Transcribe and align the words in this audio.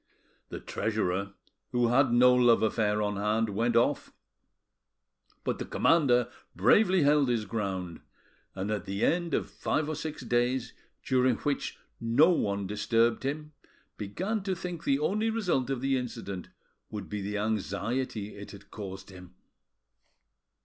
The 0.49 0.59
treasurer, 0.59 1.33
who 1.71 1.89
had 1.89 2.11
no 2.11 2.33
love 2.33 2.63
affair 2.63 3.03
on 3.03 3.17
hand, 3.17 3.49
went 3.49 3.75
off; 3.75 4.11
but 5.43 5.59
the 5.59 5.65
commander 5.65 6.27
bravely 6.55 7.03
held 7.03 7.29
his 7.29 7.45
ground, 7.45 8.01
and 8.55 8.71
at 8.71 8.85
the 8.85 9.05
end 9.05 9.35
of 9.35 9.47
five 9.51 9.87
or 9.87 9.93
six 9.93 10.23
days, 10.23 10.73
during 11.03 11.35
which 11.35 11.77
no 11.99 12.31
one 12.31 12.65
disturbed 12.65 13.21
him, 13.21 13.53
began 13.97 14.41
to 14.41 14.55
think 14.55 14.85
the 14.85 14.97
only 14.97 15.29
result 15.29 15.69
of 15.69 15.81
the 15.81 15.95
incident 15.97 16.49
would 16.89 17.07
be 17.07 17.21
the 17.21 17.37
anxiety 17.37 18.35
it 18.35 18.49
had 18.49 18.71
caused 18.71 19.11
him. 19.11 19.35